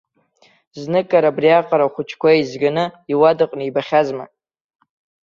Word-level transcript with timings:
Зныкыр 0.79 1.23
абриаҟара 1.29 1.85
ахәыҷқәа 1.87 2.29
еизганы 2.35 2.85
иуадаҟны 3.11 3.63
ибахьазма. 3.65 4.25